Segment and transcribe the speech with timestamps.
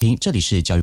[0.00, 0.82] 听，这里是教育。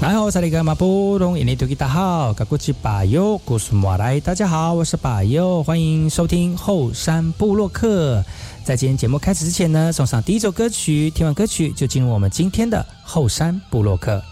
[0.00, 8.24] 来好，萨利格马布隆伊尼图吉大号，卡古吉巴尤古苏马来，大家好，我是巴尤，欢迎收听后山部落客。
[8.64, 14.22] 在今天节目开始之前呢，送上第一首歌曲，听完歌曲就进入我们今天的后山部落客。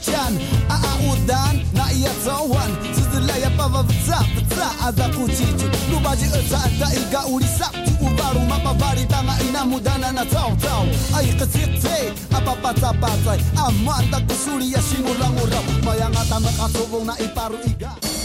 [0.00, 0.34] Chan
[0.68, 0.78] A
[1.72, 5.66] na i a co wan Cy zy la ja pawa wca wca a za kucicu
[5.90, 7.74] Luba ci oca da i ga uli sap
[8.48, 10.84] Ma pa bari ta na i na mu dana na cał cał
[11.14, 11.54] A i kac
[12.32, 12.72] a pa pa
[13.56, 15.70] A man tak kusuli ja si mu la mu rau
[17.04, 18.19] na iparu iga.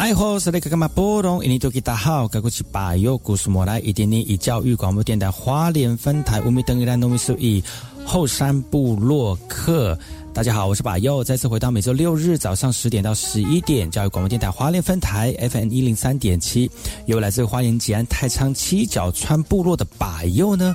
[0.00, 1.44] 爱好是那个干嘛波动？
[1.44, 7.62] 印尼多吉大号，该过去把右古苏莫来一点点以教育广播电台花莲分台乌米登伊兰农民数以
[8.02, 9.96] 后山部落客。
[10.32, 16.70] 大家好，我是把右，再次回到每周六日早上十点到十一点教育广播电台花莲分台 FM 一零三点七，
[17.04, 20.74] 由来自花莲吉安太仓七角川部落的把右呢。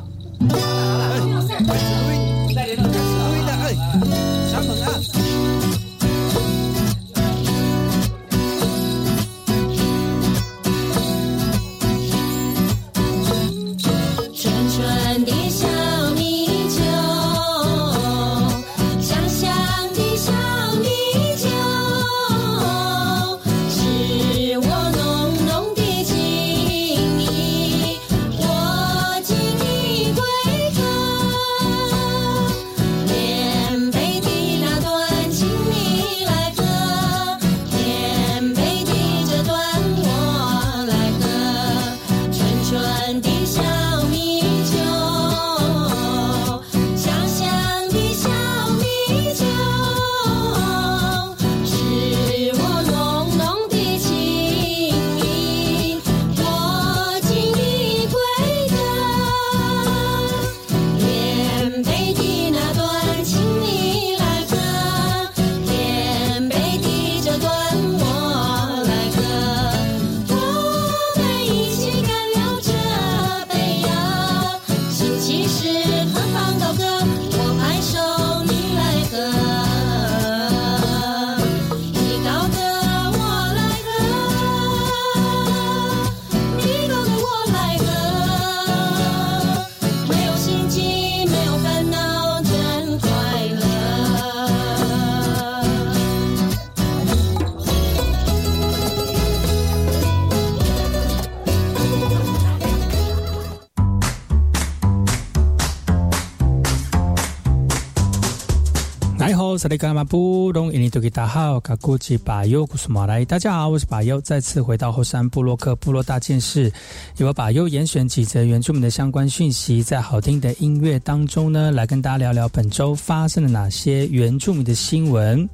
[109.61, 116.73] 萨利卡马布隆伊尼图吉达好，卡古吉巴尤古苏马来，大家好，我是巴尤，再次回到后山部落克部落大件事，
[117.17, 125.47] 由巴尤严选几则原住民的相关讯息，在好听的音乐当中呢，来跟大家聊聊本周发生了哪些原住民的新闻。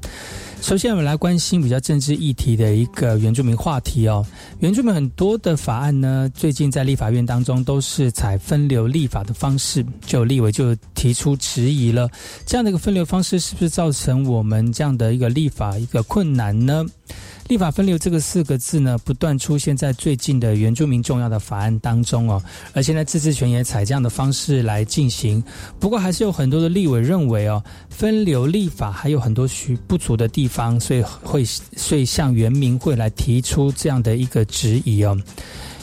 [0.60, 4.26] 首先，我们来关心比较政治议题的一个原住民话题哦。
[4.60, 12.10] 原住民很多的法案呢，最近在立法院当中都是采分流立法的方式，就立委就提出质疑了。
[12.46, 16.86] 这样的一个分流方式，是不是造成我们这样的一个立法一个困难呢？
[17.48, 22.44] 立法分流这个四个字呢，不断出现在最近的原住民重要的法案当中哦。
[22.74, 25.42] 而现在自治权也采这样的方式来进行，
[25.80, 35.18] 不过还是有很多的立委认为哦，分流立法还有很多需不足的地方，所以会所以向原民会来提出这样的一个质疑哦。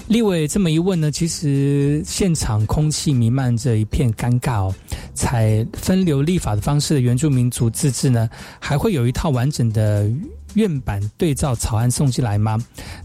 [0.09, 4.75] 立委这么一问呢，其实现场空气弥漫着一片尴尬哦。
[5.15, 8.29] 采分流立法的方式的原住民族自治呢，
[8.59, 10.07] 还会有一套完整的。
[10.55, 12.59] 院版对照草案送进来吗？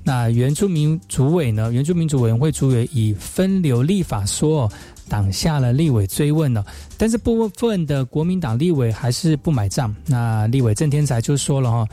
[0.04, 1.72] 那原住民主委呢？
[1.72, 4.72] 原住民主委员会主委以分流立法说，
[5.08, 6.66] 挡下了立委追问了。
[6.98, 9.94] 但是部分的国民党立委还是不买账。
[10.06, 11.88] 那立委郑天才就说了哈，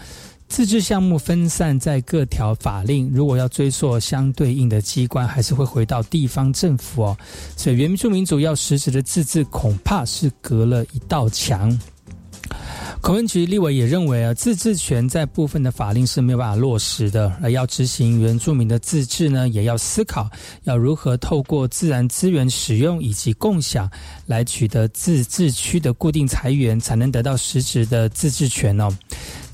[0.48, 7.16] 自治项目分散在各条法令，如果要追溯相对应的机关，还是会回到地方政府哦。
[7.56, 11.76] 所以原住民主要实质的自治，恐怕是隔了一道墙。
[13.00, 20.28] 口文局立委也认为啊，自治权在部分的法令是没有办法落实的，而要执行原住民的自治呢，也要思考
[20.64, 23.90] 要如何透过自然资源使用以及共享，
[24.26, 28.88] 来取得自治区的固定财源，才能得到实质的自治权哦。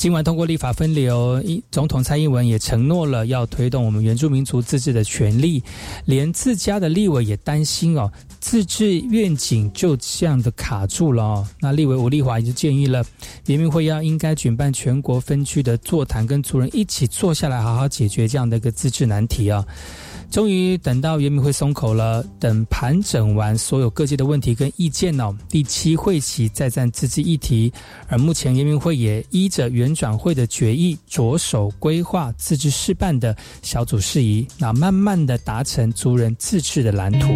[0.02, 5.62] 今晚通过立法分流，一总统蔡英文也承诺了要推动我们原住民族自治的权利，
[6.06, 11.48] 连自家的立委也担心哦，自治愿景就这样的卡住了哦。
[11.60, 13.04] 那立委吴立华也就建议了，
[13.46, 19.64] 人民会要应该举办全国分区的座谈，跟族人一起坐下来，好好解决这样的一个自治难题啊。
[20.32, 27.70] 终于等到原民会松口了，等盘整完所有各界的问题跟意见哦，第七会期再战自治议题。
[28.08, 37.28] 而目前原民会也依着原转会的决议，着手规划自治事办的小组事宜，那慢慢的达成族人自治的蓝图。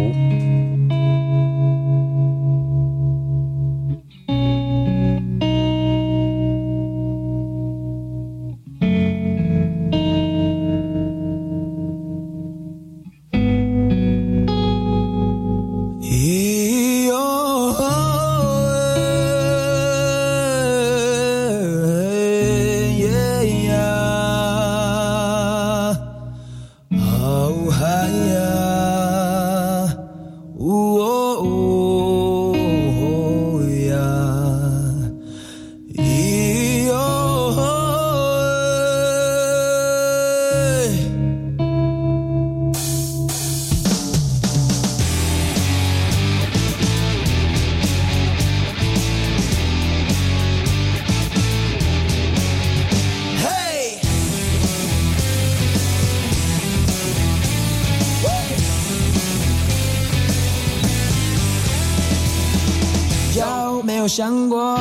[64.07, 64.77] 想过，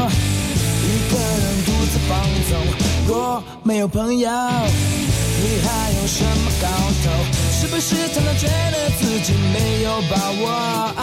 [0.84, 2.56] 一个人独自放纵？
[3.08, 6.68] 若没有朋友，你还有什么搞
[7.04, 7.10] 头？
[7.50, 10.94] 是不是常常觉得自己没有把握？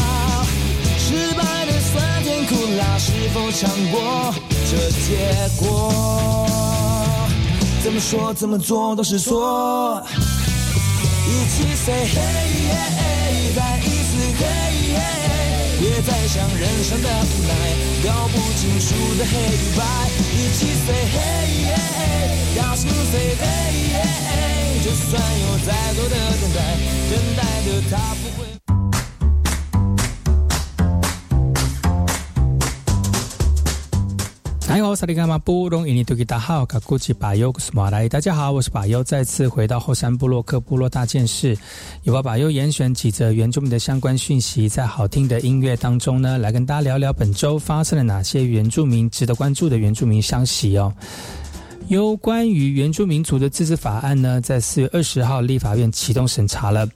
[0.97, 4.33] 失败的酸甜苦辣，是否尝过
[4.71, 5.09] 这结
[5.57, 6.47] 果？
[7.83, 10.01] 怎么说怎么做都是错。
[11.27, 15.12] 一起 say hey，再一次 hey，
[15.83, 17.51] 别再想人生的无奈，
[18.05, 19.83] 搞不清楚的黑与白。
[20.31, 26.57] 一起 say hey，大声 say hey，就算有再多的等待，
[27.11, 28.23] 等待的他不
[34.73, 34.95] 会。
[38.09, 41.55] 大家好，我是巴优，再次回到后山部落克部落大件事，
[42.01, 50.91] 有把巴优严选几则原住民的相关讯息，在好听的音乐当中呢，来跟大家聊聊本周发生了哪些原住民值得关注的原住民消息哦。
[51.89, 56.87] 有关于原住民族的自治法案呢，在四月二十号立法院启动审查了，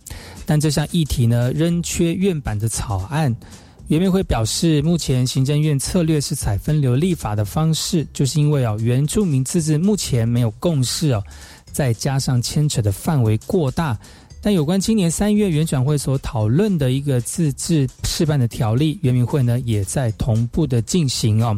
[0.48, 3.36] 但这项议题呢，仍缺院版的草案。
[3.88, 11.24] 原民会表示，目前行政院策略是采分流立法的方式，就是因为哦，原住民自治目前没有共识哦，
[11.72, 13.98] 再加上牵扯的范围过大。
[14.42, 21.58] 但有关今年三月原转会所讨论的一个自治示范的条例，原民会呢也在同步的进行哦，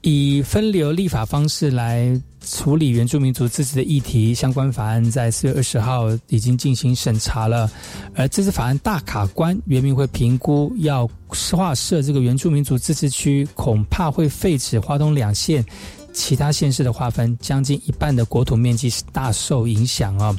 [0.00, 2.18] 以分流立法方式来。
[2.44, 7.70] 处理原住民族自治的议题，相关法案在四月二十号已经进行审查了。
[8.14, 15.64] 而这次法案大卡关，原民会评估要划设这个原住民族自治区，恐怕会废止花东两县
[16.12, 20.34] 其他县市的划分，将近一半的国土面积是大受影响啊。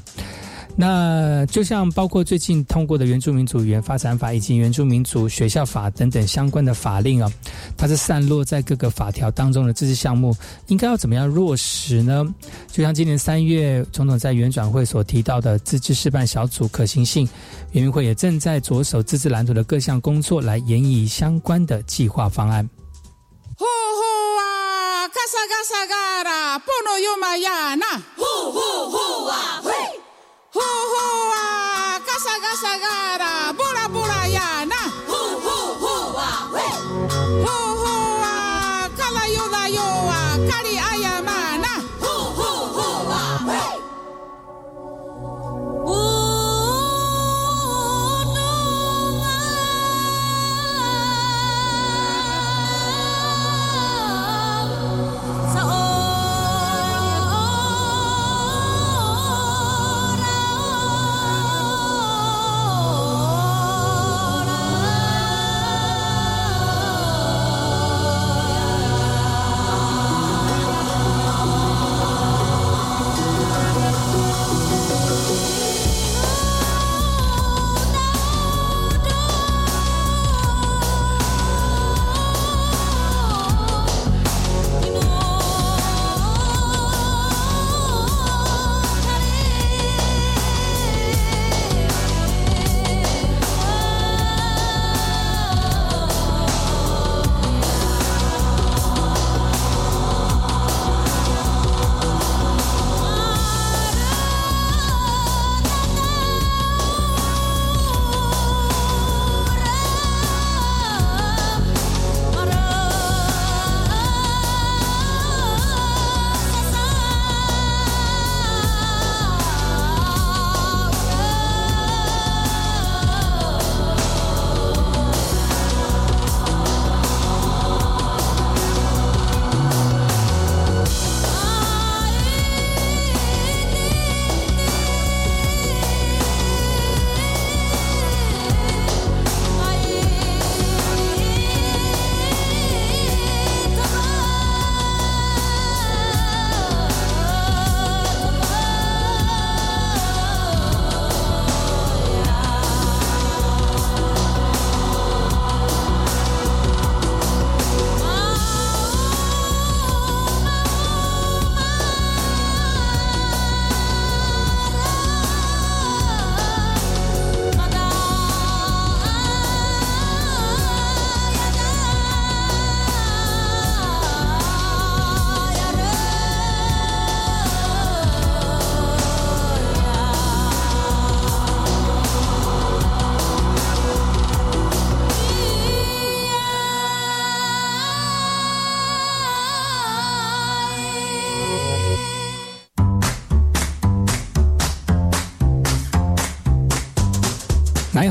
[0.75, 7.31] 那就像包括最近通过的原住民族语言发展法以及原住民族学校法等等相关的法令啊，
[7.77, 10.35] 它是散落在各个法条当中的自治项目，
[10.67, 12.25] 应该要怎么样落实呢？
[12.71, 17.29] 就像今年三月总统在原转会所提到的自治示范小组可行性，
[17.73, 22.67] 原民会也正在着手自治蓝图的各项工作，来研议相关的计划方案。
[23.55, 27.85] 呼呼啊，嘎萨嘎萨嘎啦，波诺尤玛亚那，
[28.15, 29.71] 呼呼呼啊，嘿。
[30.53, 33.01] 呼呼啊，嘎萨嘎萨嘎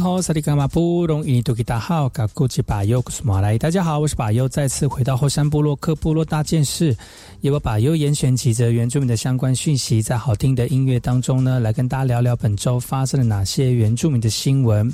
[0.00, 3.58] 好，萨利伽马布隆伊尼图吉达好，嘎古吉巴尤古斯马来。
[3.58, 6.96] 大家好，我是巴尤，再次回到后山部落克部落大件事，
[7.42, 14.90] 由我巴尤严选几则原住民的相关讯息，在好听的音乐当中呢，来跟大家聊聊本周发生了哪些原住民的新闻。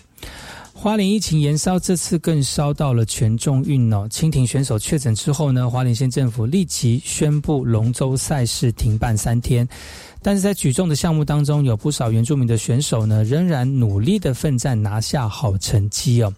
[0.86, 4.06] 花莲疫情延烧，这次更烧到了全中运哦。
[4.08, 9.68] 蜻蜓选手确诊之后呢，花莲县政府立即宣布龙舟赛事停办三天。
[10.22, 16.32] 但是在举重的项目当中，有不少原住民的选手呢，仍然努力的奋战，拿下好成绩哦。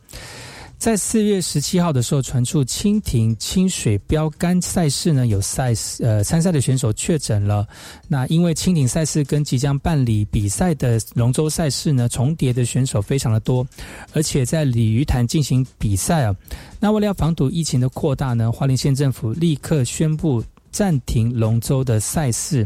[0.79, 7.67] 在四月十七号的时候，传出蜻蜓清水标杆赛事呢有赛呃参赛的选手确诊了。
[8.07, 13.67] 那因为蜻蜓赛事跟即将办理比赛的龙舟赛事呢重叠的选手非常的多，
[14.13, 16.35] 而且在鲤鱼潭进行比赛啊。
[16.79, 22.65] 那为了要防堵疫情的扩大呢，花莲县政府立刻宣布暂停龙舟的赛事。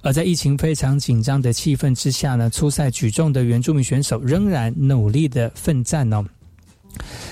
[0.00, 6.24] 而在疫情非常紧张的气氛之下呢，初赛举重的原住民选手仍然努力的奋战哦。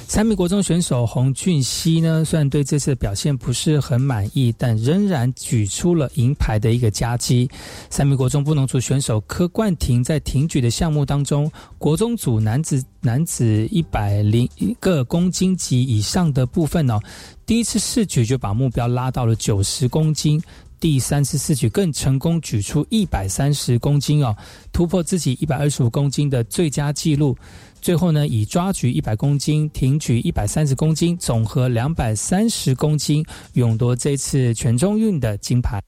[0.07, 7.49] 三名国中选手洪俊熙呢，虽然对这次的表现不是很满意，但仍然举出了银牌的一个佳绩。
[7.91, 16.99] 三名国中不能组选手柯冠廷在挺举的项目当中，国中组男子男子一百零一个公斤级以上的部分哦，
[17.45, 20.43] 第一次试举就把目标拉到了九十公斤，
[20.81, 24.35] 第三次试举更成功举出一百三十公斤哦，
[24.73, 27.37] 突破自己一百二十五公斤的最佳纪录。
[27.80, 35.80] 最后呢，以抓举一百公斤、挺举一百三十公斤，总和两百三十公斤，勇夺这次全中运的金牌。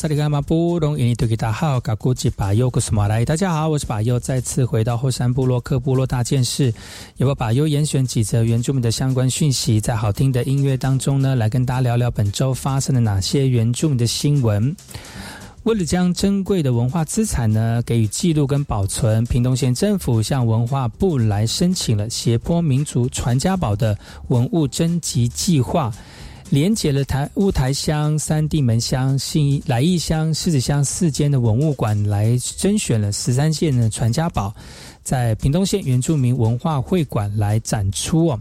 [0.00, 6.72] 萨利伽马布隆伊尼图吉达好，嘎古吉巴尤古斯马来，大家好，我是巴尤，再次回到后山部落克部落大件事，
[7.18, 14.74] 由我巴尤严选几则原住民的相关讯息，在好听的音乐当中呢，来跟大家聊聊本周发生了哪些原住民的新闻。
[15.64, 25.92] 为了将珍贵的文化资产呢给予记录跟保存，屏东县政府向文化部来申请了斜坡民族传家宝的文物征集计划。
[26.50, 34.52] 连接了台乌台乡、三地门乡、信来义乡、狮子乡四间的文物馆，来甄选了十三件的传家宝，
[35.04, 38.40] 在屏东县原住民文化会馆来展出哦。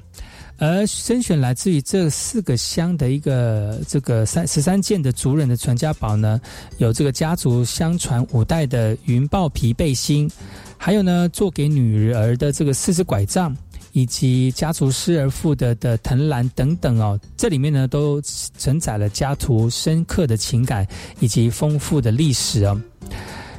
[0.58, 6.42] 而甄选来自于这四个乡的一个这个三十三件的族人的传家宝呢，
[6.80, 10.30] 有这个家族相传五代的云豹皮背心，
[10.78, 13.56] 还有呢做给女儿的这个四只拐杖。
[13.92, 18.22] 以及家族失而复得的藤兰等等哦，这里面呢都
[18.58, 20.88] 承载了家徒深刻的情感
[21.20, 22.80] 以及丰富的历史哦。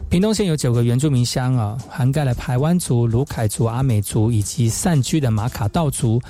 [0.09, 6.21] 屏东县有九个原住民乡啊，涵盖了排湾族、卢凯族、阿美族以及散居的马卡道族。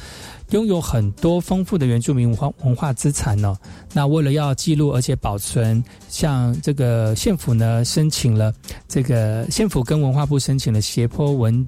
[0.50, 3.56] 拥有很多丰富的原住民文化文化资产呢。
[3.92, 8.52] 那为了要记录而且保存，像这个县府呢申请了
[8.88, 11.66] 这个县府跟文化部申请了斜坡文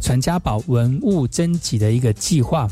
[0.00, 2.68] 传家宝文物征集的一个计划。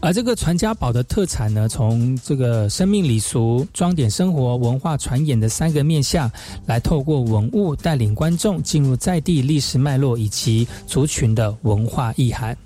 [0.00, 6.30] 而这个传家宝的特产呢，从这个生命礼俗、装点生活、文化传演的三个面向，
[6.64, 12.56] 来透过文物带领观众进入在地历史脉络以及族群的文化意涵。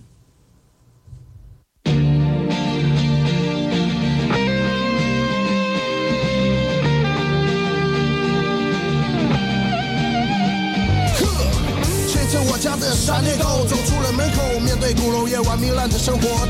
[12.64, 16.48] 家的闪电狗走出了门口，面对鼓楼夜晚糜烂的生活，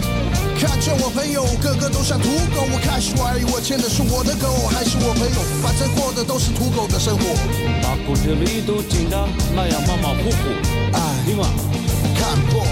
[0.56, 7.24] 看着我朋友个个都像土狗，我开始怀疑我牵的是我的狗还是我朋友，反正过的都是土狗的生活。
[7.82, 10.36] 把故事里都紧张，那样马马虎虎，
[10.92, 11.48] 哎，你嘛
[12.14, 12.64] 看破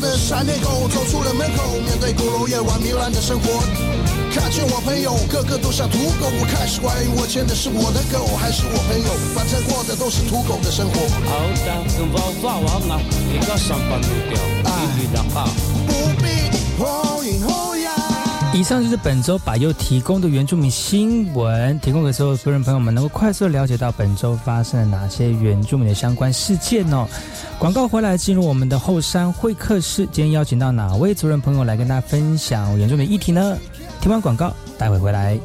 [0.00, 3.62] 的闪电狗走出了门口，面对鼓楼夜晚糜烂的生活，
[4.32, 11.00] 看见我朋友个个都像土狗，我开始怀疑我牵的是我的狗还是我朋友，反正过的都是土狗的生活。
[15.86, 16.40] 不必。
[18.52, 27.06] 以上就是本周把又提供的原住民新闻，提供给所有族人朋友们，能够快速了解到本周发生了哪些原住民的相关事件哦。
[27.60, 33.56] 广告回来，进入我们的后山会客室，今天邀请到哪位族人朋友来跟大家分享原住民议题呢？
[34.00, 35.38] 听完广告，待会回来。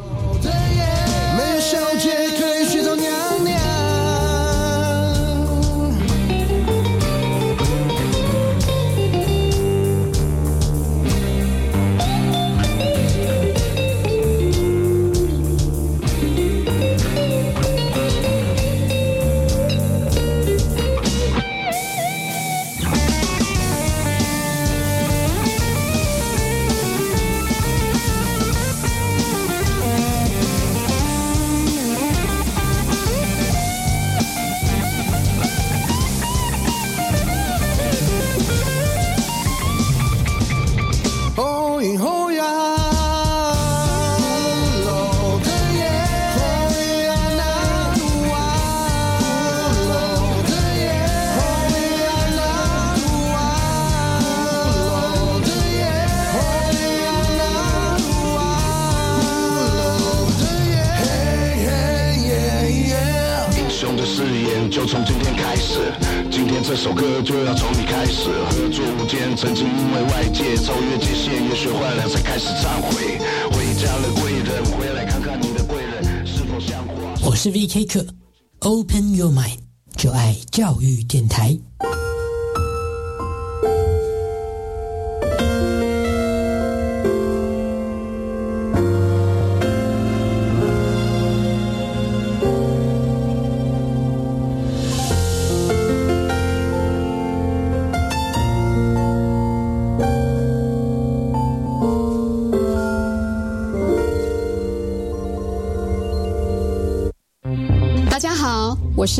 [77.87, 78.07] 是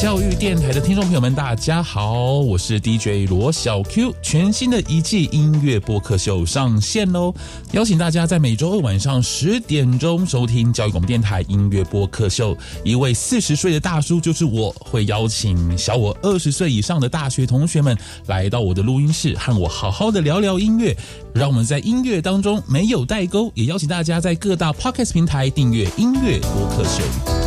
[0.00, 7.34] 教育电台的听众朋友们，大家好，我是 DJ 罗小 Q，全新的一季音乐播客秀上线喽！
[7.72, 12.56] 邀请大家在每周二晚上十点钟收听教育广播电台音乐播客秀。
[12.82, 17.94] 一位四十岁的大叔就是我，会邀请小我二十岁以上的大学同学们
[18.26, 20.96] 来到我的录音室，和我好好的聊聊音乐，
[21.34, 23.52] 让我们在音乐当中没有代沟。
[23.54, 27.39] 也邀请大家在各大 Podcast 平台订阅音乐播客秀。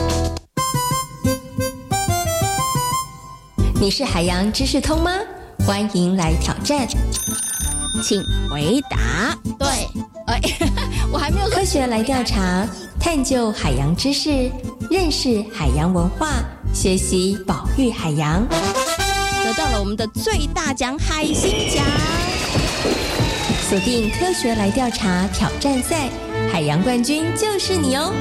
[3.84, 5.12] 你是海洋知识通吗？
[5.68, 6.88] 欢迎来挑战，
[8.02, 9.38] 请回答。
[9.60, 9.68] 对，
[10.28, 10.40] 哎，
[11.12, 12.66] 我还没有科学来调查，
[12.98, 14.50] 探究海洋知识，
[14.90, 16.30] 认识海洋文化，
[16.74, 18.48] 学习保育海洋，
[19.44, 21.84] 得到了我们的最大奖海星奖。
[23.70, 26.08] 锁定科学来调查挑战赛，
[26.54, 28.14] 海洋冠军就是你哦！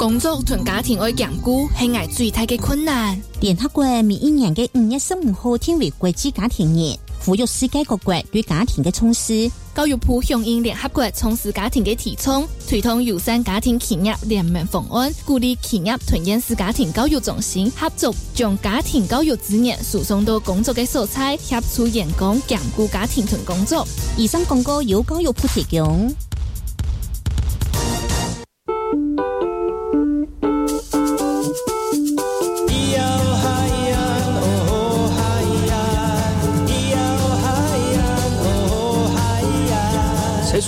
[0.00, 3.20] 工作同家庭爱兼顾，系我最大嘅困难。
[3.40, 9.50] 联合国每一年嘅五月十五号天为国际家庭日，呼吁世界各国对家庭嘅重视。
[9.74, 23.86] 教育部响应联合国重视家庭嘅提倡，推动友善家庭企业联盟方案，鼓励企业同延世家庭教育中心合作，将家庭教育资源输送到工作嘅所在，协助员工兼顾家庭同工作。
[24.16, 26.10] 以上广告由教育部提供。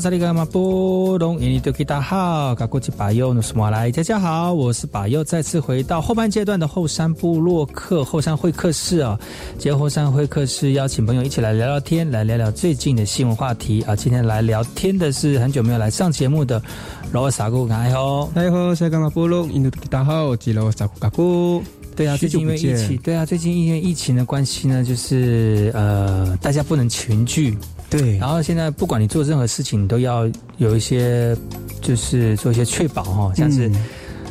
[0.00, 9.18] 萨利格马布隆，印尼多吉大好，噶过去巴佑努斯马来，大家好，我是巴佑，再次回到后半阶段的后山部落客后山会客室啊，
[9.52, 13.96] 今天后山会客室邀请朋友一起来聊聊天，来聊聊最近的新闻话题啊。
[13.96, 16.62] 今天来聊天的是很久没有来上节目的
[17.10, 21.62] 罗萨古，大家好，大家好，萨利格马布隆，印尼多吉大好，我是罗萨古，嘎古。
[21.96, 27.58] 对啊，最近因为疫情，对啊，最近因为疫情的关系呢，就是呃，大家不能群聚。
[27.90, 31.36] 对，然后现在不管你做任何事情，你都要有一些，
[31.80, 33.70] 就是做一些确保哈，像是，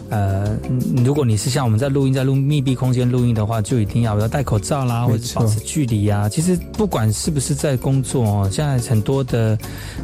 [0.09, 0.55] 呃，
[1.03, 6.29] 如果你是像我们在录音，在录密闭空间录音的话，就一定要要戴口罩啦，或者保持距离啊。
[6.29, 9.57] 其实不管是不是在工作哦，现在很多的，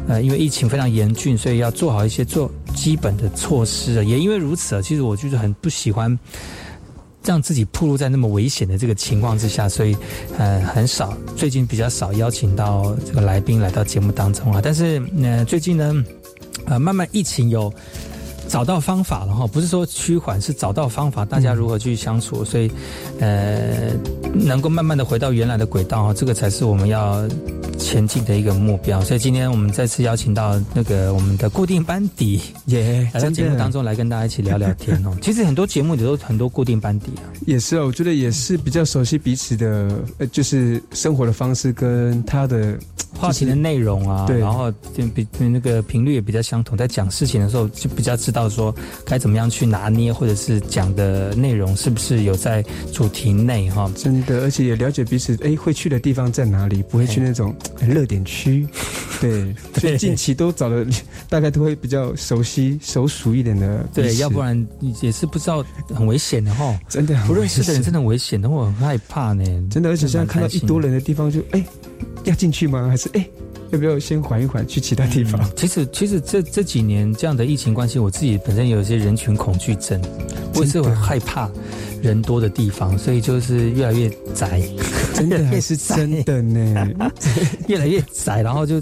[0.08, 4.04] 呃，因为疫情非常严峻，所以要做好一些做基本的措施。
[4.04, 6.18] 也因为如此啊，其实我就是很不喜欢。
[7.24, 9.96] 让自己暴露在那么危险的这个情况之下，所以，
[10.38, 14.60] 呃，很少，最近比较少邀请到这个来宾来到节目当中啊。
[14.62, 16.04] 但是，呃，最近呢，
[16.66, 17.72] 呃，慢慢疫情有
[18.46, 22.70] 找到方法了哈，不是说趋缓，是找到方法，大家如何去相处，所以，
[23.20, 23.90] 呃，
[24.34, 27.26] 能够慢慢的回到原来的轨道啊，这个才是我们要。
[27.76, 35.14] 前进的一个目标，所以今天我们再次邀请到那个我们的固定班底，耶，来到节目当中来跟大家一起聊聊天哦。
[35.20, 42.78] 其实很多节目里都很多固定班底啊，也是哦，我觉得也是比较熟悉彼此的，呃，就是生活的方式跟他的
[43.18, 53.90] 话题的内容啊，对，然后就比那个频率也比较相同，在讲事情的时候就比较知道说该怎么样去拿捏，或者是讲的内容是不是有在主题内哈。
[53.96, 57.54] 真的，而且也了解彼此，哎，会去的地方在哪里，不会去那种。
[57.86, 58.66] 热点区，
[59.20, 60.86] 对，所以近期都找了
[61.28, 64.66] 大概都会比较熟悉、熟熟一点的，对，要不然
[65.02, 65.62] 也是不知道
[65.94, 71.62] 很危险的哈，真的不认识的人真的危险的，我很害怕呢，真的，而且现在看到一多人的地方，就哎，
[72.24, 72.88] 要进去吗？
[72.88, 73.28] 还是哎？
[73.74, 75.40] 要不要先缓一缓，去其他地方？
[75.56, 80.00] 其实，其实这这几年这样的疫情关系，我自己本身有一些人群恐惧症，
[80.54, 81.50] 我是会害怕
[82.00, 84.62] 人多的地方，所以就是越来越宅，
[85.12, 86.88] 真的还是真的呢，
[87.66, 88.80] 越来越宅，然后就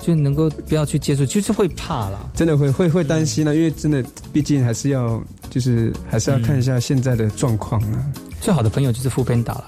[0.00, 8.04] 就能够不要去接触，就是会怕了，真的会会会担心了，因为真的毕竟还是要就是还是要看一下现在的状况啊。
[8.40, 9.64] 最好的朋友就是副编打了。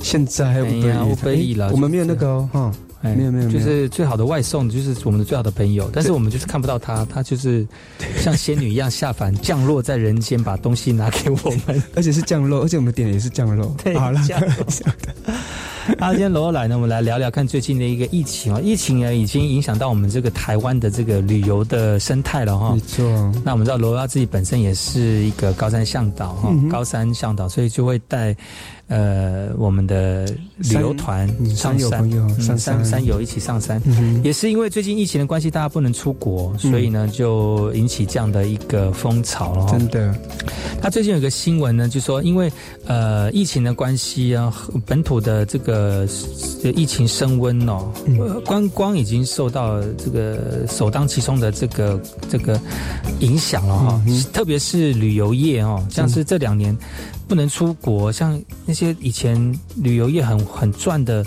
[0.00, 2.72] 现在还有哎呀乌乌贝利了我们没有那个哦，哈，
[3.04, 7.66] 哎没有没有，没有就是最好的外送，就是我们的最好的朋友，但是我们就是看不到他，他就是
[8.16, 11.82] 像仙女一样下凡降落在人间，把东西拿给我们。
[11.94, 13.76] 而且是降落，而且我们点的也是降落。
[13.84, 14.64] 对好了，酱肉
[15.98, 22.80] 啊，今天罗来呢，我们来聊聊看最近的一个疫情啊，疫情呢已经影响到我们这个台湾的这个旅游的生态了哈没。
[22.80, 23.04] 错，
[23.44, 28.34] 那我们知道罗拉自己本身也是一个高山向导哈，嗯高山向导，所以就会带
[28.94, 30.24] 呃我们的
[30.58, 31.90] 旅游团嗯上山，
[32.38, 32.58] 上山。
[32.58, 33.82] 山山友一起上山。
[33.86, 39.66] 嗯也是因为最近疫情的关系，大家不能出国，所以呢就引起这样的一个风潮了。
[39.68, 40.14] 真的，
[40.80, 42.50] 他最近有个新闻呢，就说因为
[42.86, 44.54] 呃疫情的关系啊，
[44.86, 46.06] 本土的这个
[46.62, 52.60] 呃疫情升温哦，呃观光已经受到这个首当其冲的这个这个
[53.18, 54.02] 影响了哈、
[54.32, 56.76] 特别是旅游业哦，像是这两年
[57.26, 61.24] 不能出国，像那些以前旅游业很很赚的。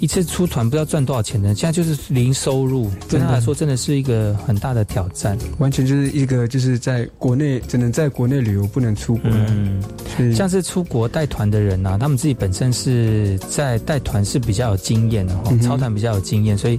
[0.00, 1.54] 一次出团不知道赚多少钱呢？
[1.54, 5.38] 现在就是零收入，对他来说真的是一个很大的挑战。
[5.58, 9.30] 完全就是一个就是在国内只能在国内旅游，不能出国。
[10.18, 16.76] 嗯，像是出国带团的人呐、啊他们自己本身是在带团是比较有经验的哈嗯，哼操团比较有经验，所以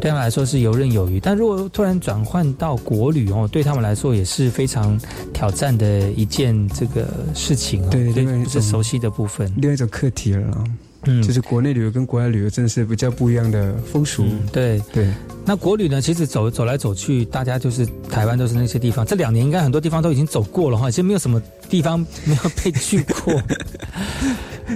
[0.00, 1.18] 对他们来说是游刃有余。
[1.18, 4.98] 但如果突然转换到国旅哦，对他们来说也是非常
[5.32, 9.52] 挑战的一件这个事情哦，对对另外一种不是熟悉的部分。
[9.56, 10.64] 另外一种课题了啦。
[11.08, 14.24] 嗯就是国内旅游跟国外旅游真的是比较不一样的风俗。
[14.24, 15.12] 嗯，对对。
[15.44, 19.06] 那国旅呢，其实走走来走去，大家就是台湾都是那些地方。
[19.06, 23.42] 这两年应该很多地方都已经走过了哈，其实没有什么地方没有被去过。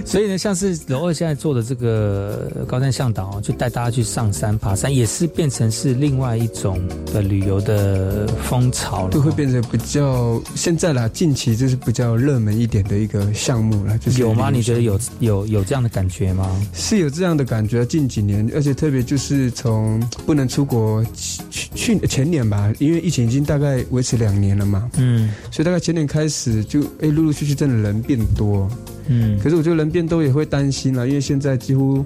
[0.03, 6.81] 所以呢，像是楼二现在做的这个高山向导，就带大家去上山爬山，也是变成是另外一种
[7.13, 9.11] 的旅游的风潮了。
[9.11, 13.95] 都会变成比较现在啦，近期就是比较热门一点的一个项目了。
[13.99, 14.49] 就是有吗？
[14.49, 16.47] 你觉得有有有这样的感觉吗？
[16.73, 21.03] 是有这样的感觉，近几年，而且特别就是从不能出国
[21.49, 28.69] 去去前年吧，因为疫情已经大概维持两年了嘛，嗯所以大概前年开始就哎陆陆续续真的人变多，
[29.07, 32.05] 嗯可是我觉得人变多也会担心了，因为现在几乎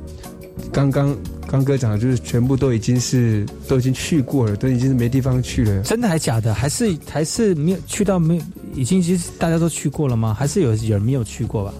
[0.72, 1.16] 刚刚
[1.48, 5.84] 刚哥讲的就是全部都已经是都已经去过了，都已经是没地方去了。
[5.84, 6.54] 真的还假的？
[6.54, 8.42] 还是还是没有去到没有？
[8.76, 10.34] 已经其实大家都去过了吗？
[10.34, 11.74] 还是有有人没有去过吧？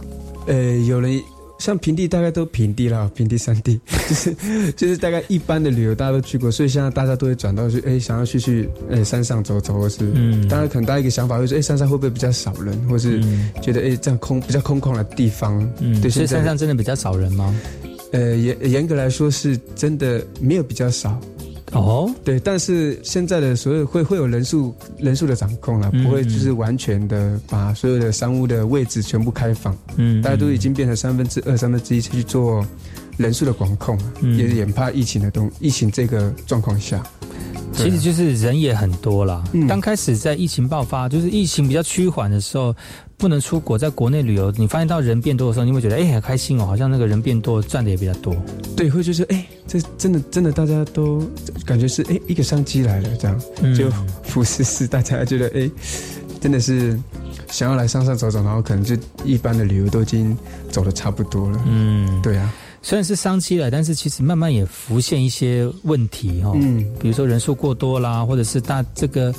[0.48, 1.22] 呃，有人
[1.60, 4.36] 像平地大概都平地啦，平地山地， 就是
[4.74, 17.54] 就是大概一般的旅游大家都去过，所以现在大家都会转到去，哎，想要去去哎山上走走，或是嗯当然可能大家一个想法会说，哎，山上会不会比较少人，或是嗯觉得哎这样空比较空旷的地方，嗯，对，所以山上真的比较少人吗？
[18.12, 21.20] 呃严严格来说是真的没有比较少。
[21.74, 32.66] 哦，对，但是现在的所有会会有人数人数的掌控了，嗯不会就是完全的把所有的商务的位置全部开放，嗯大家都已经变成三分之二、三分之一去做
[33.18, 34.38] 人数的管控了，嗯。
[34.38, 37.04] 也也怕疫情的东疫情这个状况下，
[37.74, 39.44] 其实就是人也很多啦。
[39.54, 39.68] 嗯。
[39.68, 42.76] 刚开始在疫情爆发，就是疫情比较趋缓的时候，
[43.18, 48.36] 不能出国，在国内旅游，你发现到人变多的时候，你会觉得哎、很开心哦，好像那个人变多，赚的也比较多。
[48.76, 51.22] 对，会就是哎，这真的真的大家都
[51.66, 53.76] 感觉是哎一个商机来了，这样、嗯。
[53.76, 53.90] 就
[54.24, 55.70] 福斯是大家觉得哎
[56.40, 57.00] 真的是
[57.50, 60.38] 想要来上上走走，然后可能就一般的旅游都已经
[60.72, 66.58] 走的差不多了，嗯，对啊，虽然是商机了，但是其实慢慢也浮现一些问题哈、哦。
[66.62, 69.34] 嗯比如说人数过多啦，或者是大这个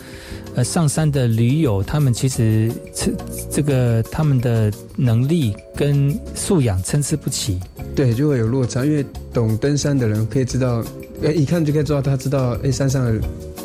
[0.54, 3.12] 呃上山的驴友，他们其实这
[3.50, 7.60] 这个他们的能力跟素养参差不齐。
[7.94, 10.84] 对，就会有落差，因为懂登山的人可以知道，
[11.22, 13.20] 哎，一看就可以知道他知道，哎，山上的，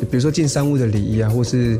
[0.08, 1.76] 比如说进山屋的礼仪啊，或是，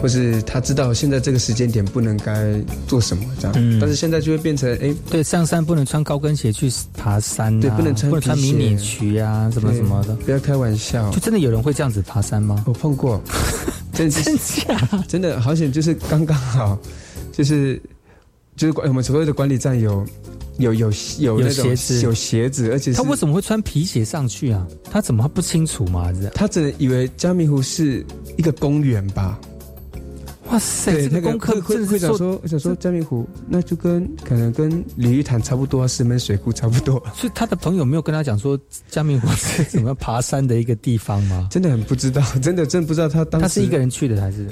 [0.00, 2.54] 或是他知道现在这个时间点不能该
[2.86, 10.14] 做什么这样，嗯但是现在就会变成，哎，对，上山不能穿高跟鞋去爬山、啊，对不能穿不能穿迷你裙啊，什么什么的。
[10.16, 12.62] 不要开玩笑就，真的有人会这样子爬山吗？
[12.66, 13.20] 我碰过，
[13.92, 15.04] 真的真假？
[15.08, 16.78] 真的好险，就是刚刚好，
[17.32, 17.80] 就是
[18.60, 20.04] 就是管我们所谓的管理站有
[20.58, 24.66] 有有有有那种鞋子有鞋子，而且他为什么会穿皮鞋上去啊？
[24.90, 26.12] 他怎么不清楚嘛？
[26.34, 28.04] 他只能以为嘉明湖是
[28.36, 29.40] 一个公园吧？
[30.50, 41.48] 哇塞，那个这个功课会会会想说，我想说嘉明湖那就跟可能跟鲤鱼潭差不多啊，石门水库差不多，所以他的朋友没有跟他讲说嘉明湖是怎么爬山的一个地方吗？
[41.50, 44.46] 真的很不知道，真的真的不知道他当时他是一个人去的还是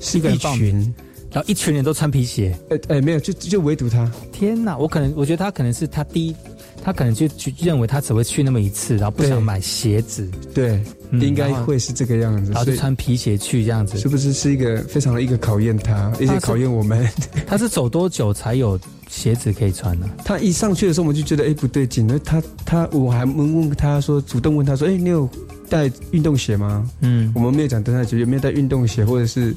[0.00, 0.94] 是一一个人报名群，
[1.32, 2.56] 然后一群人都穿皮鞋？
[2.68, 4.76] 呃呃没有，就就唯独他，天哪！
[4.76, 6.36] 我可能我觉得他可能是他第一，
[6.84, 10.78] 他可能就就认为他只会去那么一次，然后不想买鞋子，对，
[11.10, 13.96] 嗯应该会是这个样子，然后就穿皮鞋去这样子。
[13.98, 17.08] 是不是是一个非常的一个考验他，而且考验我们？
[17.46, 18.78] 他是走多久才有
[19.08, 20.06] 鞋子可以穿呢？
[20.24, 25.26] 他一上去的时候，我们就觉得哎不对劲，那他他我还问问他说，主动问他说，哎，你有
[25.70, 26.86] 带运动鞋吗？
[27.00, 29.54] 嗯，我们没有讲登山鞋有没有带运动鞋，或者是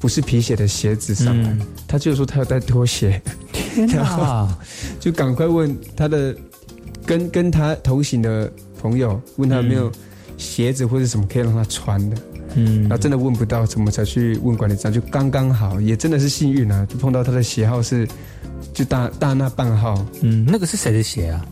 [0.00, 1.56] 不是皮鞋的鞋子上来？
[1.86, 3.20] 他就说他要带拖鞋。
[3.52, 4.58] 天哪！
[4.98, 6.34] 就赶快问他的
[7.04, 9.90] 跟跟他同行的朋友，问他有没有
[10.36, 12.16] 鞋子或者什么可以让他穿的。
[12.54, 14.92] 嗯，然后真的问不到，怎么才去问管理站？
[14.92, 18.08] 就刚刚好，也真的是幸运啊，就碰到他的鞋号是
[18.72, 20.04] 就大大那半号。
[20.22, 21.44] 嗯，那个是谁的鞋啊？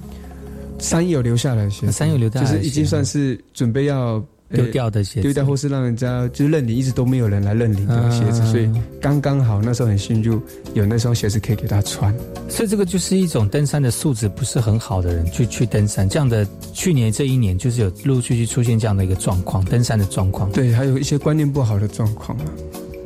[0.79, 8.71] 山友留下来的鞋，山友留下来就是已经算是准备要丢掉的鞋子，丢掉或是让人家就认领，一直都没有人来认领的鞋子，所以
[9.01, 10.43] 刚刚好那时候很幸运，就
[10.75, 12.15] 有那双鞋子可以给他穿。
[12.49, 20.51] 所以这个就是一种登山的素质不是很好的人去去登山，这样的去年这一年就是有陆陆续续出现这样的一个状况，登山的状况。
[20.53, 22.45] 对，还有一些观念不好的状况啊。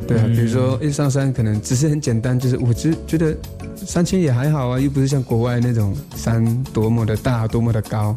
[0.07, 3.35] 对啊，比如说一上山可能只是很简单，就是我只觉得
[3.77, 8.15] 三千也还好啊，又不是像国外那种山多么的大、多么的高。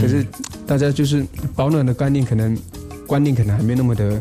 [0.00, 0.24] 可是
[0.66, 1.24] 大家就是
[1.54, 2.56] 保暖的观念，可能
[3.06, 4.20] 观念可能还没那么的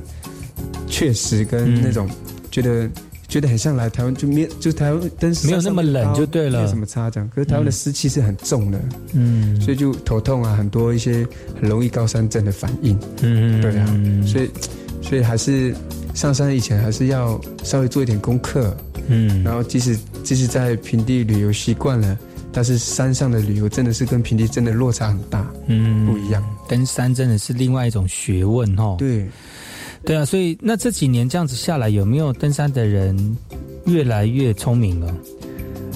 [0.87, 2.09] 确实，跟那种
[2.51, 2.89] 觉得
[3.27, 7.29] 觉得很像来台湾就没就台湾登没有那么冷就对了，没有什么差这样。
[7.33, 8.79] 可是台湾的湿气是很重的，
[9.13, 11.27] 嗯，所以就头痛啊，很多一些
[11.59, 12.97] 很容易高山症的反应。
[13.21, 13.87] 嗯，对啊，
[14.25, 14.49] 所以
[15.01, 15.75] 所以还是。
[16.13, 22.19] 上山以前还是要稍微做一点功课，嗯，然后即使即使在平地旅游习惯了，
[22.53, 26.43] 但是山上的旅游真的是跟平地真的落差很大，嗯，不一样。
[26.69, 28.95] 登山真的是另外一种学问哦。
[28.99, 29.27] 对，
[30.05, 33.37] 对啊，所以那这几年这样子下来，有没有登山的人
[33.85, 35.15] 越来越聪明了？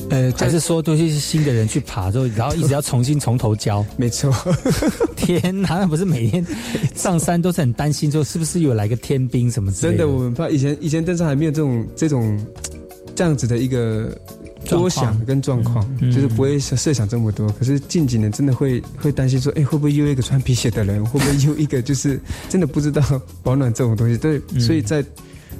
[0.09, 3.85] 呃，还是说都是新的人去爬之后，然后一直要重新从头教？
[3.97, 4.33] 没错。
[5.15, 6.45] 天哪，那不是每天
[6.95, 9.97] 上山都是很担心，说是不是有来个天兵什么之类的？
[9.99, 12.45] 真的，我们怕以前以前登山还没有这种这种
[13.13, 14.17] 这样子的一个
[14.67, 17.47] 多想跟状况，就是不会设想这么多。
[17.59, 21.03] 可是近几年真的会会担心说，哎，会不会又一个穿皮鞋的人？
[21.05, 23.01] 会不会又一个就是真的不知道
[23.41, 24.17] 保暖这种东西？
[24.17, 25.03] 对，所以在。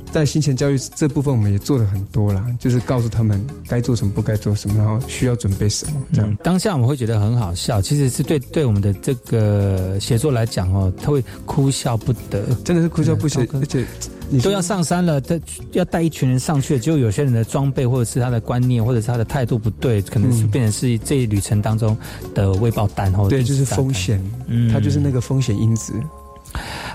[0.09, 6.01] 在新前教育这部分，我们也做了很多啦，就是告诉他们该做什么，不该做什么，然后需要准备什么。
[6.13, 13.45] 这样当下我们会觉得很好笑，其实是对对我们的这个写作来讲哦，他会哭笑不得，真的是哭笑不得。
[13.59, 13.85] 而且
[14.30, 15.39] 你都要上山了，他
[15.71, 21.97] 要带一群人上去，就有些人的装备或者是他的观念或者是他的态度不对，可能是变成是这一旅程当中
[22.36, 23.28] 的未爆弹哦。
[23.30, 25.93] 对，就是风险，嗯，它就是那个风险因子。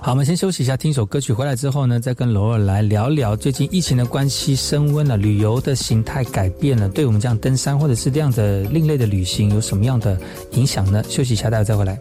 [0.01, 1.33] 好，我们先休息一下，听一首歌曲。
[1.33, 10.19] 回来之后呢，再跟罗尔来聊聊最近疫情的关系升温了，旅游的形态改变了，对我们这样登山或者是这样的另类的旅行有什么样的
[10.53, 11.03] 影响呢？
[11.09, 11.99] 休息一下，待会再回来。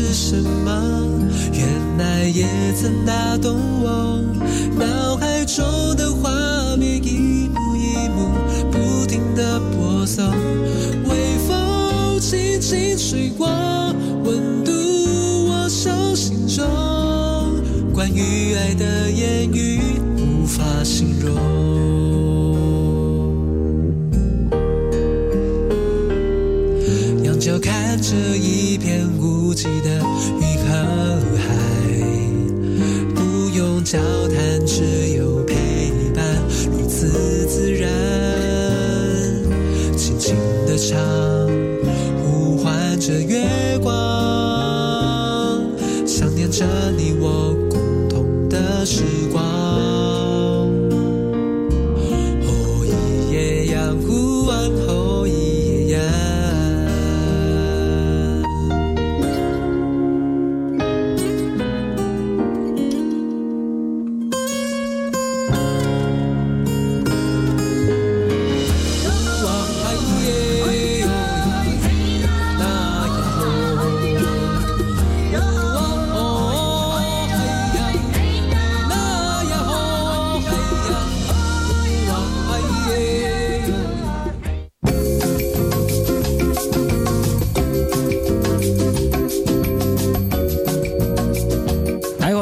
[0.00, 1.06] 是什么？
[1.52, 4.24] 原来也曾打动我。
[4.76, 4.99] 那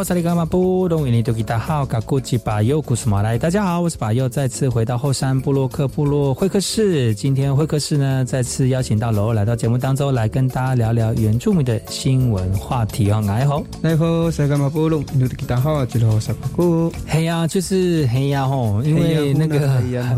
[0.08, 1.06] 哎，我是里干嘛不懂？
[1.06, 7.14] 印尼多吉达好，嘎古吉巴尤古斯马来，大家好，我是巴尤，再次回到后山部落克部落会客室。
[7.14, 13.22] 今天会客室呢，再次邀请到楼来到节目当中来跟大家聊聊原住民的新闻话题哦。
[13.28, 15.04] 哎好，哎好，是干嘛不懂？
[15.12, 16.90] 印尼多吉达好，吉罗萨巴古。
[17.06, 19.68] 嘿呀，就是嘿呀吼，因为那个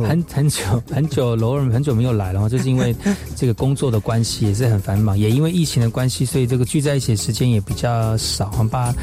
[0.07, 2.95] 很很久很久楼人很久没有来了，就是因为
[3.35, 8.95] 这个工作的关系也是很繁忙，也因为疫情的关系，所以这个聚在一起的时间也比较少，好吧。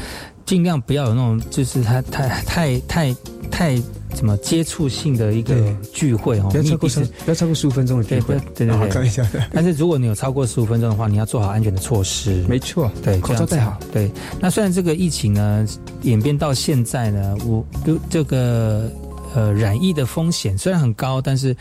[0.48, 3.14] 尽量不要有那种，就是他太太太
[3.50, 3.82] 太
[4.14, 5.54] 怎么接触性的一个
[5.92, 9.42] 聚会哦，不要超过十，不要超过十五分钟的聚会，对对对。
[9.52, 12.42] 但是如果你有超过十五分钟的话，你要做好安全的措施。
[12.48, 13.78] 没错，对，口罩戴好。
[13.92, 15.66] 对，那虽然这个疫情呢
[16.00, 18.90] 演变到现在呢，我都这个
[19.34, 21.54] 呃染疫的风险虽然很高，但是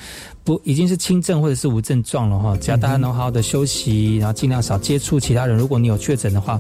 [0.48, 2.56] 不已经是轻症或者是无症状了哈。
[2.62, 5.58] 只要大家能好好的休息，然后尽量少接触其他人。
[5.58, 6.58] 如果你有确诊的话，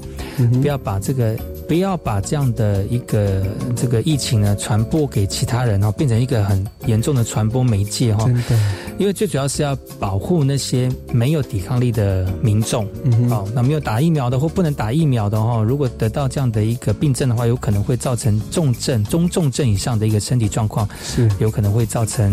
[0.61, 1.37] 不要把这个。
[1.67, 8.23] 不要把这样的一个这个疫情呢传播给其他人哦，变成一个很严重的传播媒介哈。
[8.23, 8.57] 真的，
[8.97, 12.87] 因为最主要是要保护那些没有抵抗力的民众。
[13.03, 22.31] 嗯哦，那没有打疫苗的或不能打疫苗的哈，如果得到这样的一个病症的话，有可能会造成重症、中重症以上的一个身体状况，是有可能会造成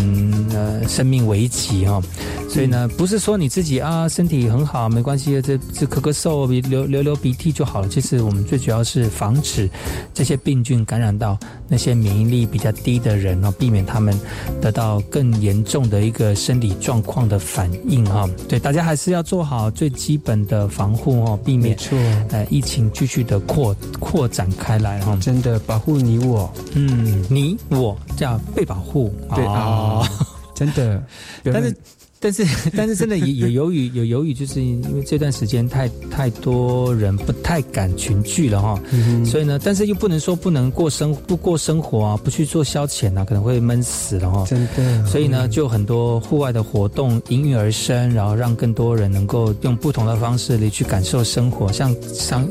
[0.55, 2.01] 呃生命危急哈。
[2.49, 7.89] 所以呢，不是说你自己啊身体很好没关系，这这咳咳嗽、流流流鼻涕就好了。
[7.89, 9.69] 其实我们最主要是防止
[10.13, 11.37] 这些病菌感染到
[11.67, 14.17] 那些免疫力比较低的人哦，避免他们
[14.61, 18.29] 得到更严重的一个生理状况的反应哈。
[18.49, 21.99] 对，大家还是要做好最基本的防护哦，避免错
[22.31, 25.19] 呃疫情继续的扩扩展开来哈。
[25.21, 30.09] 真的保护你我，嗯，你我叫被保护，对啊，
[30.55, 31.03] 真的，
[31.45, 31.75] 但是。
[32.25, 38.81] 但是，但是真的也也由于有由于，就是因为这段时间太太多人不太敢群聚了哈，
[39.27, 44.43] 所以呢，但是又不能说不能过生不过生活啊，不去做消遣啊，可能会闷死了哈。
[44.49, 51.71] 真的，所以呢，就很多户外的活动应运而生，然后让更多人能够用不同的方式来去感受生活。
[51.71, 52.49] 像上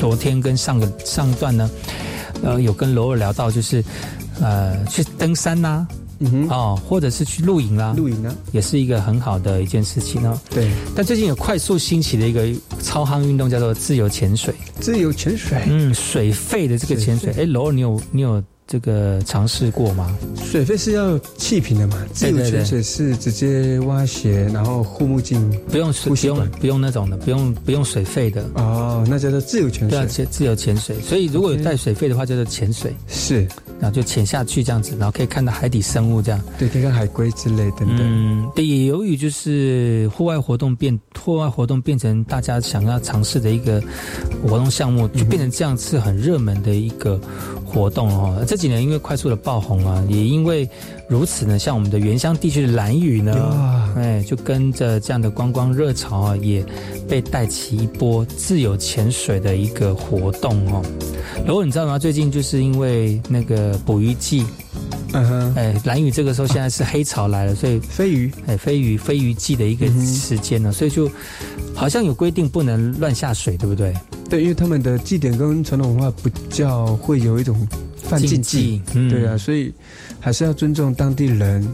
[0.00, 1.70] 昨天跟上个上段呢，
[2.42, 3.80] 呃，有跟罗尔聊到，就是
[4.40, 5.86] 呃去登山呐。
[6.20, 10.38] 嗯哼，哦，或者是去露营啦，露营呢，也是一个很好的一件事情哦。
[10.50, 12.46] 对，但最近有快速兴起的一个
[12.82, 14.54] 超夯运动，叫做自由潜水。
[14.80, 20.16] 自由潜水，嗯，水肺的这个潜水，哎，罗尔，你有你有这个尝试过吗？
[20.42, 22.02] 水肺是要气瓶的嘛？
[22.12, 28.44] 自由潜水是直接挖鞋，然后护目镜，不用不用不用那种的，不用不用水肺的。
[28.54, 29.98] 哦，那叫做自由潜水。
[29.98, 30.96] 对，自由潜水。
[31.00, 32.94] 所以如果有带水肺的话，叫做潜水。
[33.08, 33.46] 是。
[33.80, 37.98] 然后就潜下去这样子，然后可以看到海底生物这样，对，可以看海龟之类等等。
[38.00, 43.82] 嗯，对，也由于就是户外活动变，户外活动变成大家想要尝试的一个
[44.46, 47.20] 活动项目，就变成这样是很热门的一个
[47.64, 48.44] 活动哦。
[48.46, 50.68] 这几年因为快速的爆红啊，也因为
[51.06, 56.64] 如此呢，像我们的原乡地区的蓝屿呢，哎，就跟着这样的观光热潮啊，也
[57.08, 60.82] 被带起一波自由潜水的一个活动哦。
[61.44, 61.98] 然后你知道吗？
[61.98, 64.46] 最近就是因为那个捕鱼季，
[65.12, 71.10] 嗯哼，哎，蓝屿这个时候现在是黑潮来了，所以飞鱼，哎，飞鱼飞鱼季的一个时间呢，所以就
[71.74, 73.92] 好像有规定不能乱下水，对不对？
[74.30, 77.68] 对，因为他们的祭典跟传统文化比较会有一种
[78.14, 79.72] 犯禁忌，对啊，所以
[80.20, 81.66] 还是要尊重当地人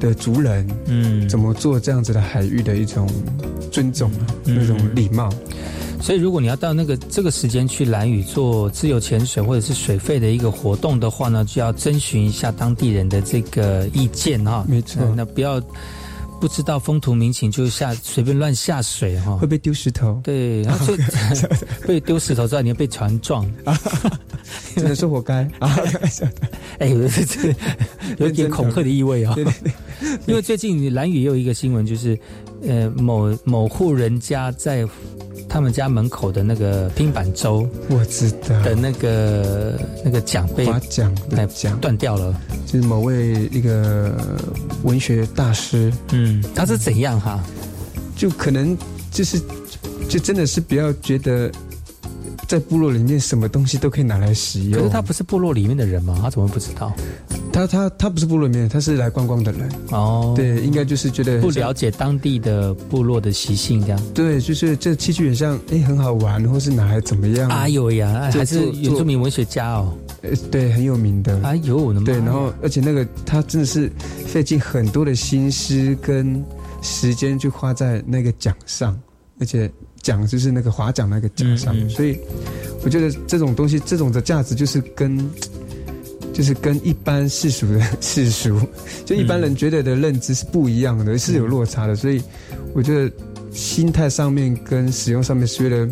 [0.00, 3.08] 的族人，嗯，怎么做这样子的海域的一种
[3.70, 4.10] 尊重，
[4.44, 5.28] 那种礼貌。
[6.00, 14.64] 所以，如果你要到那个这个时间去蓝屿做自由潜水或者是水费的一个活动的话呢，就要征询一下当地人的这个意见哈。
[14.68, 15.60] 没错，那不要
[16.40, 20.20] 不知道风土民情就下随便乱下水哈，会被丢石头。
[20.22, 21.02] 对，然后就
[21.86, 23.44] 被丢石头之外，你要被船撞，
[24.74, 25.76] 只能说活该啊！
[26.78, 27.54] 哎，这
[28.18, 29.34] 有点恐吓的意味啊。
[30.26, 32.18] 因为最近蓝宇也有一个新闻，就是
[32.62, 34.86] 呃某某户人家在。
[35.48, 42.34] 他们家门口的那个拼板舟，我知道的那个那个奖被划桨的桨断掉了，
[42.66, 44.14] 就是某位一个
[44.82, 47.42] 文学大师，嗯，他是怎样哈？
[48.16, 48.76] 就可能
[49.10, 49.40] 就是
[50.08, 51.50] 就真的是比较觉得。
[52.48, 54.80] 在部落里面，什么东西都可以拿来使用。
[54.80, 56.18] 可是他不是部落里面的人吗？
[56.22, 56.90] 他怎么不知道？
[57.52, 59.68] 他他他不是部落里面，他是来观光的人。
[59.90, 64.00] 哦，对，应该就是觉得不了解当地的部落的习性，这样。
[64.14, 67.50] 对，就是这器具很像，哎，很好玩，或是拿来怎么样？
[67.50, 69.94] 哎呦呀，还是原住民文学家哦。
[70.22, 71.38] 呃，对，很有名的。
[71.42, 73.92] 哎呦，对，然后而且那个他真的是
[74.26, 76.42] 费尽很多的心思跟
[76.80, 78.98] 时间去花在那个奖上，
[79.40, 79.70] 而且。
[80.00, 82.16] 奖就是那个划桨那个桨上，所以
[82.84, 85.18] 我觉得这种东西，这种的价值就是跟，
[86.32, 88.58] 就是跟一般世俗的世俗，
[89.04, 91.96] 就一般人觉得的认知是不一样的，是有落差的。
[91.96, 92.22] 所以
[92.72, 93.12] 我觉得
[93.52, 95.86] 心态上面跟使用上面是，觉得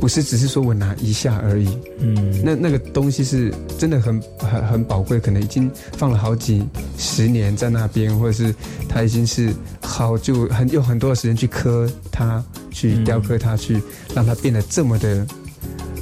[0.00, 1.68] 不是只是说我拿一下而已。
[1.98, 6.62] 嗯，那那个东西是真的很很很宝贵，可能已经放了好几
[6.98, 8.54] 十年在那边，或者是
[8.88, 12.44] 它已经是好就很有很多的时间去刻它。
[12.76, 13.80] 去雕刻它，去
[14.16, 15.24] 让它变得这么的、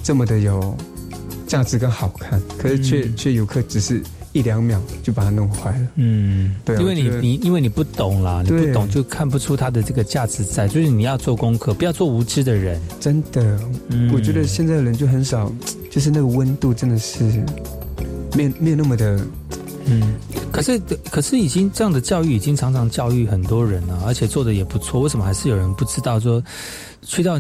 [0.03, 0.75] 这么的有
[1.47, 4.03] 价值跟好看，可是却却游客只是
[4.33, 5.89] 一两秒就把它弄坏了。
[5.97, 12.81] 嗯，对，因为你你因为你不懂啦，你不懂就看不出它的这个价值在，就是你要做功课，不要做无知的人。
[12.99, 13.59] 真的，
[14.13, 15.53] 我觉得现在的人就很少，
[15.91, 17.25] 就是那个温度真的是
[18.35, 19.21] 没没有那么的。
[19.85, 20.15] 嗯，
[20.53, 20.81] 可是
[21.11, 25.01] 可是已经这样的教育已经常常教育很多人了，而且做的也不错。
[25.01, 26.21] 为什么还是有人不知道？
[26.21, 26.41] 说
[27.03, 27.39] 去到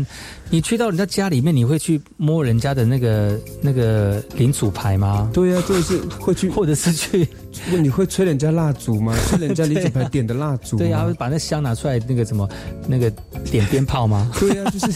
[0.51, 5.31] 你去到人家家里面，你会去摸人家的那个那个领主牌吗？
[5.33, 7.27] 对呀，就是会去，或者是去，
[7.81, 9.17] 你会吹人家蜡烛吗？
[9.29, 10.77] 吹人家领主牌点的蜡烛？
[10.77, 12.49] 对呀，把那香拿出来，那个什么
[12.87, 13.11] 那个
[13.45, 14.31] 点鞭炮吗？
[14.39, 14.93] 对呀，就是。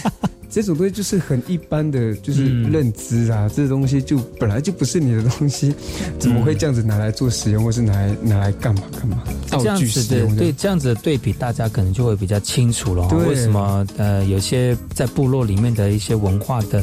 [0.56, 5.74] 这种东西就是很一般的，就是认知啊，这东西就本来就不是你的东西，
[6.18, 9.22] 怎么会这样子拿来做使用，或是拿来拿来干嘛干嘛？
[9.50, 13.06] 道具使用对这样子的对比，大家可能就会比较清楚了。
[13.28, 16.82] 为什么呃，有些在部落里面的一些文化的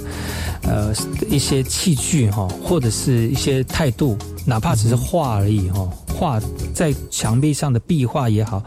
[0.61, 0.93] 呃
[1.28, 4.15] 一些器具哈，或者是一些态度，
[4.45, 5.89] 哪怕只是画而已哈。
[6.14, 6.39] 画
[6.74, 8.64] 在墙壁上的壁画也好，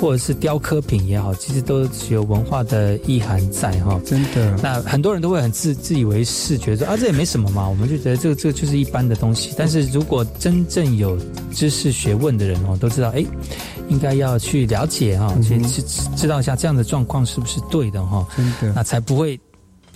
[0.00, 4.00] 或者是雕刻品也好，其实都有文化的意涵在哈。
[4.04, 9.52] 真的，那很多人都会很自自以为是，觉得啊这也没什么嘛，我们就觉得这个这个就是一般的东西。
[9.56, 11.18] 但是如果真正有
[11.52, 13.24] 知识学问的人哦，都知道哎，
[13.88, 15.82] 应该要去了解哈，去去
[16.16, 18.26] 知道一下这样的状况是不是对的哈。
[18.36, 19.38] 真的，那才不会。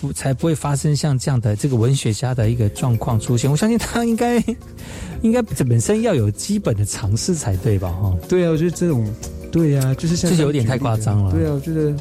[0.01, 3.51] 不才不会发生像这样的这个文学家的一个状况出现。
[3.51, 4.43] 我相信他应该
[5.23, 7.91] 应该本身要有基本的常识才对吧？
[7.91, 9.07] 哈，对啊，我觉得这种
[9.53, 11.33] 对啊，就是像这有点太夸张了。
[11.33, 11.95] 对啊，我觉得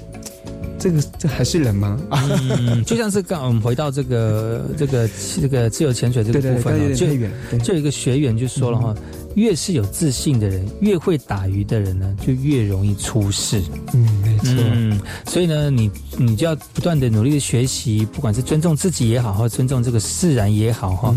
[0.78, 2.00] 这个这还是人吗？
[2.12, 5.10] 嗯，就像是刚我们回到这个这个
[5.42, 7.06] 这个自由潜水这个部分，就
[7.60, 8.96] 就有一个学员就说了哈。
[9.36, 13.62] 越是有自信的人，越会打鱼的人呢，就越容易出事。
[13.94, 14.54] 嗯，没错。
[14.58, 21.16] 嗯，所以呢，你你就要不断的努力的学习，不管是尊重自己也好，或尊重这个自然也好，哈，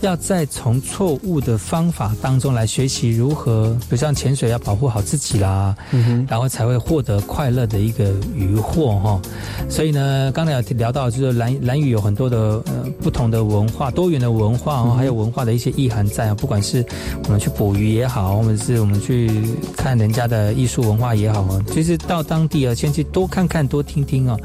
[0.00, 9.20] 要再从错误的方法当中来学习如何，比如像潜水要保护好自己啦，嗯然后才会获得快乐的一个渔获，哈。
[9.68, 16.82] 所以呢，刚才有聊到，就是蓝蓝屿有很多的呃不同的文化，多元的文化哦，还有文化的一些意涵在啊，不管是
[17.24, 17.49] 我们去。
[17.50, 19.30] 捕鱼也好，或者是我们去
[19.76, 24.36] 看人家的艺术文化也好啊，其实到当地啊，先去多看看、多听听啊，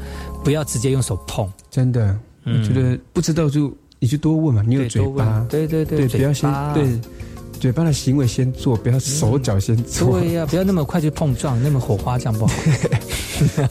[0.44, 1.50] 不要直接用手碰。
[1.70, 6.84] 真的，我觉得不知道就你就多问嘛，你有嘴巴，对对对，不要先对。
[7.66, 10.20] 嘴巴的行为先做，不要手脚先做。
[10.20, 12.54] 对呀，不要那么快去碰撞，那么火花这样不好。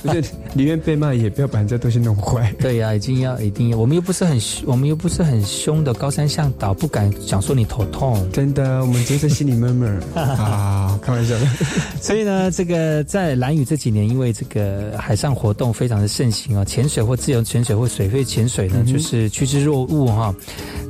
[0.04, 0.22] 不是，
[0.54, 2.54] 宁愿被骂也不要把人家东西弄坏。
[2.60, 8.30] 对呀，一定要一定要，我们又不是很我们又不是很凶的高山向导，不敢讲说你头痛。
[8.34, 11.34] 真的，我们只是心里闷闷 啊，开玩笑。
[12.02, 20.36] 所以呢，这个在蓝屿这几年，因为这个海上活动非常的盛行啊，潜水或自由潜水或水肺潜水呢，就是趋之若鹜哈。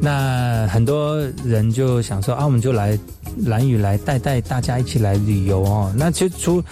[0.01, 2.94] 那很多人就想说啊，我们就来。
[2.95, 2.99] 来
[3.45, 5.93] 蓝雨来带带大家一起来旅游哦。
[5.97, 6.63] 那其实除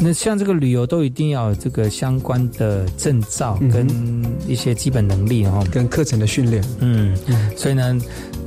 [0.00, 3.86] 那像这个旅游都一定要有这个相关的证照跟
[4.46, 6.64] 一些基本能力哦，跟课程的训练。
[6.80, 7.16] 嗯，
[7.56, 7.98] 所以呢，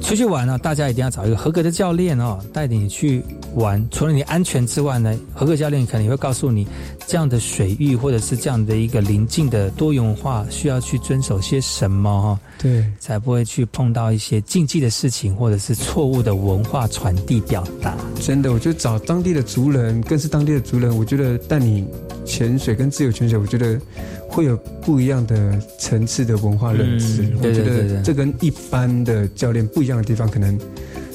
[0.01, 3.21] 出去玩呢，大家一定要找一个合格的教练哦，带你去
[3.55, 6.67] 玩，除了你安全之外呢，合格教练可能也会告诉你，
[7.05, 12.39] 这样的水域或者是这样的一个临近的多元文化，需要去遵守些什么哈？
[12.57, 17.95] 对，才不会去碰到一些禁忌的事情，或者是错误的文化传递表达。
[18.19, 21.85] 真的，我觉得找当地的族人，更是当地的族人，我觉得带你
[22.25, 23.79] 潜水跟自由潜水，我觉得
[24.27, 27.23] 会有不一样的层次的文化认知。
[27.23, 30.57] 嗯对对对对这跟一般的教练不一样的地方，可能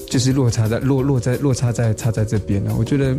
[0.08, 2.74] 就是落差在落落在落差在差在这边了。
[2.78, 3.14] 我觉得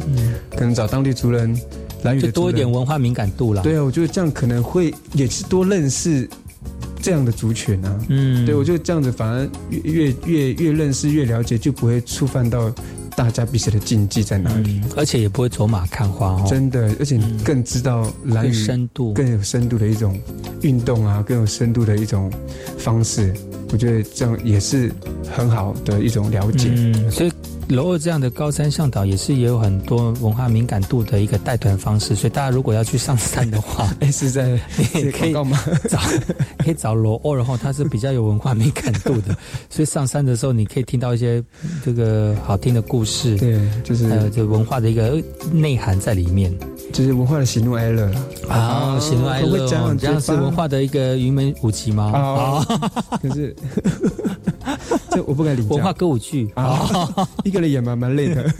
[0.52, 1.60] 可能找当地族人，
[2.04, 3.62] 蓝屿的就多一点文化敏感度啦。
[3.62, 6.28] 对啊，我觉得这样可能会也是多认识
[7.02, 8.00] 这样的族群啊。
[8.10, 12.74] 嗯，对，我觉得这样子反而越越越越认识越了解，就不会触犯到
[13.16, 14.82] 大家彼此的禁忌在哪里。
[14.96, 16.46] 而且也不会走马看花哦。
[16.50, 20.20] 真的，而且更知道蓝屿更深度更有深度的一种
[20.62, 22.32] 运动啊，更有深度的一种
[22.78, 23.34] 方式。
[23.72, 24.92] 我觉得这样也是
[25.36, 26.70] 很好的一种了解。
[26.76, 27.32] 嗯，所以
[27.70, 34.60] 楼二这样的高山向导也是也有很多文化敏感度的一个带团方式，所以大家如果要去上山的话， 哎，是在
[34.94, 35.34] 你可以？
[35.34, 36.00] 找
[36.60, 39.36] 可以找楼二，然后它是比较有文化敏感度的，
[39.70, 41.44] 所以上山的时候你可以听到一些
[41.84, 46.54] 这个好听的故事，对，就是还有这文化的一个内涵在里面。
[46.94, 48.10] 就是文化的喜怒哀乐
[48.48, 52.12] 啊，喜怒哀乐这样是文化的一个云门舞集吗？
[52.14, 52.64] 啊，
[53.22, 53.56] 可是
[55.12, 56.88] 这我不敢领教文化歌舞剧啊，
[57.44, 58.46] 一个人演蛮蛮累的。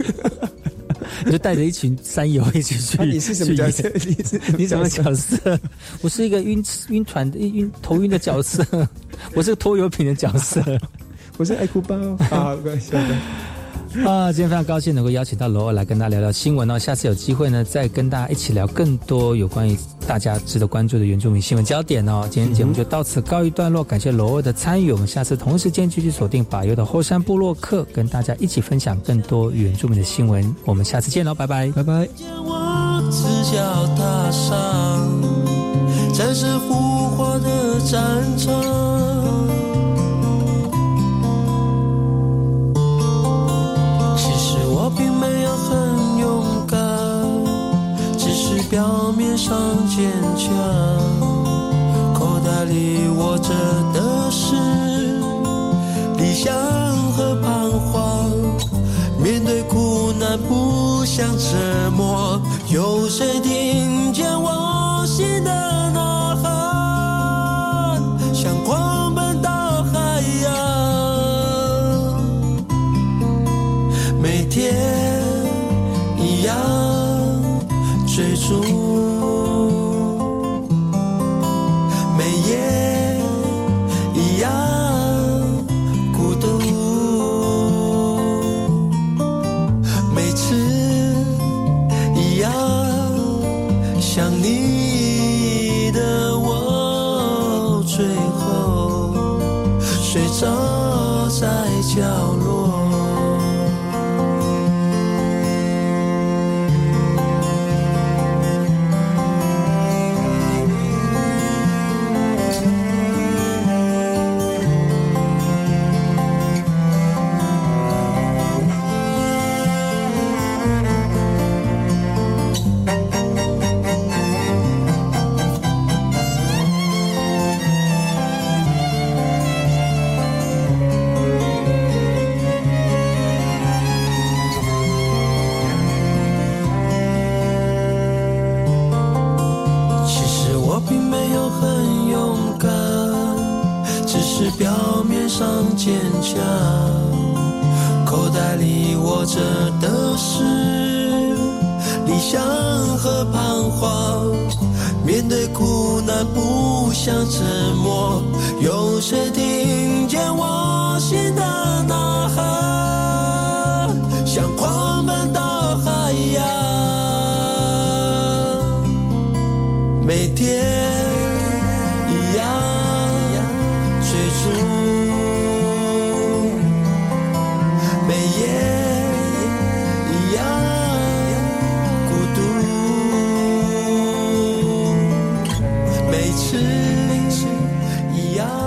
[1.24, 2.98] 你就带着一群山友一起去。
[2.98, 3.90] 啊你是什么角色？
[3.94, 5.58] 你是你什么角色？
[6.02, 8.64] 我是一个晕晕船的晕头晕的角色，
[9.34, 10.62] 我是个拖油瓶的角色，
[11.38, 11.96] 我是爱哭包
[12.30, 13.16] 啊，不要笑的。
[14.04, 16.78] 啊，今天非常高兴能够邀请到罗二来跟大家聊聊新闻哦。
[16.78, 19.76] 下次有机会呢，再跟大家一起聊更多有关于
[20.06, 22.28] 大家值得关注的原住民新闻焦点哦。
[22.30, 24.92] 今天节目就到此告一段落，感谢罗二的参与。
[24.92, 30.54] 我们下次同一时间继续锁定把油的后山部落客，跟大家一起分享更多原住民的新闻。
[30.64, 32.06] 我们下次见喽，拜拜，拜拜。
[33.10, 33.22] 赤
[33.54, 35.08] 脚踏上
[36.12, 36.74] 战胜复
[37.16, 38.02] 活的战
[38.36, 39.15] 场。
[48.68, 49.56] 表面上
[49.88, 50.52] 坚强。
[52.14, 53.50] 口袋里握着
[53.92, 54.54] 的是
[56.16, 56.52] 理想
[57.12, 58.30] 和彷徨。
[59.22, 65.50] 面对苦难不想沉默，有谁听见我心的